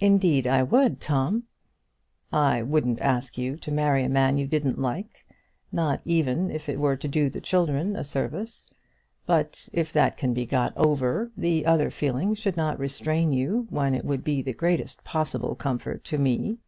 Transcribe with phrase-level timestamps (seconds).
[0.00, 1.42] "Indeed, I would, Tom."
[2.32, 5.26] "I wouldn't ask you to marry a man you didn't like,
[5.70, 8.70] not even if it were to do the children a service;
[9.26, 13.92] but if that can be got over, the other feeling should not restrain you when
[13.92, 16.60] it would be the greatest possible comfort to me."